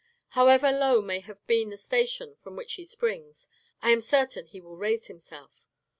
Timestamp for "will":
4.59-4.75